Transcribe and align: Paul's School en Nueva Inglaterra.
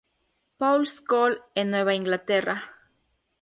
Paul's 0.57 0.95
School 0.95 1.43
en 1.53 1.69
Nueva 1.69 1.93
Inglaterra. 1.93 2.73